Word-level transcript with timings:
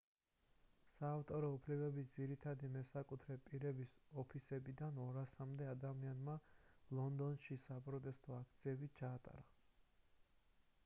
საავტორო 0.91 1.49
უფლებების 1.55 2.07
ძირითადი 2.13 2.69
მესაკუთრე 2.77 3.35
პირების 3.49 3.91
ოფისებთან 4.23 4.97
200-მდე 5.01 5.67
ადამიანმა 5.73 6.37
ლონდონში 7.01 7.59
საპროტესტო 7.67 8.39
აქციები 8.39 8.89
ჩაატარა 9.01 9.45